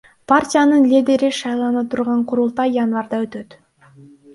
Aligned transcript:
Партиянын 0.31 0.87
лидери 0.93 1.29
шайлана 1.41 1.85
турган 1.95 2.27
курултай 2.33 2.77
январда 2.83 3.25
өтөт. 3.29 3.61